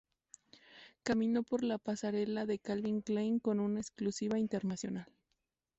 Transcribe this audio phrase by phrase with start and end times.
[1.03, 5.05] Caminó por la pasarela de Calvin Klein con una exclusiva internacional.